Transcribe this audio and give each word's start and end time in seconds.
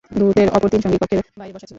দূতের 0.11 0.47
অপর 0.49 0.69
তিন 0.69 0.81
সঙ্গী 0.81 0.97
কক্ষের 0.97 1.19
বাইরে 1.37 1.53
বসা 1.55 1.59
ছিল। 1.59 1.69